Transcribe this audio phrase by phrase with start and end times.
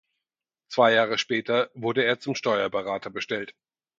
[0.69, 3.53] Zwei Jahre später wurde er zum Steuerberater bestellt.